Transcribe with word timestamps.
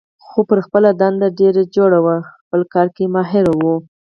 خو 0.27 0.39
پر 0.49 0.59
خپله 0.65 0.89
دنده 1.01 1.27
ډېره 1.39 1.63
جوړه 1.75 1.99
وه، 2.05 2.15
په 2.27 2.31
خپل 2.43 2.61
کار 2.73 2.87
کې 2.95 3.05
ماهره 3.13 3.53
وه. 3.61 3.75